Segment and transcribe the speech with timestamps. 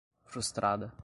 [0.25, 0.91] frustrada